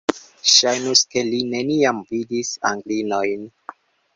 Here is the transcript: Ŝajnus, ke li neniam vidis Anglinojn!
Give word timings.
Ŝajnus, 0.51 1.03
ke 1.11 1.23
li 1.27 1.43
neniam 1.51 1.99
vidis 2.15 2.51
Anglinojn! 2.71 3.49